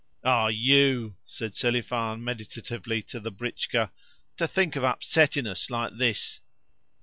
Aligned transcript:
"Ah, 0.23 0.47
you!" 0.47 1.15
said 1.27 1.53
Selifan 1.53 2.23
meditatively 2.23 3.03
to 3.03 3.19
the 3.19 3.31
britchka. 3.31 3.91
"To 4.37 4.47
think 4.47 4.75
of 4.75 4.83
upsetting 4.83 5.45
us 5.45 5.69
like 5.69 5.95
this!" 5.99 6.39